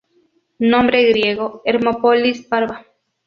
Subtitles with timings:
[0.57, 2.87] Nombre griego: Hermópolis Parva.